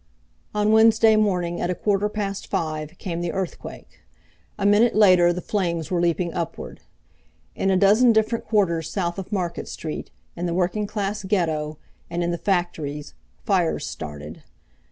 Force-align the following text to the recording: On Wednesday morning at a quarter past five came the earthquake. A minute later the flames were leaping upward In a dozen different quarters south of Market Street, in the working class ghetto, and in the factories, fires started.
On 0.55 0.71
Wednesday 0.71 1.15
morning 1.15 1.61
at 1.61 1.69
a 1.69 1.75
quarter 1.75 2.09
past 2.09 2.47
five 2.47 2.97
came 2.97 3.21
the 3.21 3.31
earthquake. 3.31 4.01
A 4.57 4.65
minute 4.65 4.95
later 4.95 5.31
the 5.31 5.41
flames 5.43 5.91
were 5.91 6.01
leaping 6.01 6.33
upward 6.33 6.79
In 7.53 7.69
a 7.69 7.77
dozen 7.77 8.11
different 8.11 8.45
quarters 8.47 8.89
south 8.89 9.19
of 9.19 9.31
Market 9.31 9.67
Street, 9.67 10.09
in 10.35 10.47
the 10.47 10.55
working 10.55 10.87
class 10.87 11.23
ghetto, 11.23 11.77
and 12.09 12.23
in 12.23 12.31
the 12.31 12.39
factories, 12.39 13.13
fires 13.45 13.85
started. 13.85 14.41